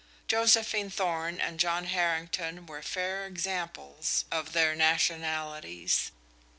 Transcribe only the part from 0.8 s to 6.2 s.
Thorn and John Harrington were fair examples of their nationalities.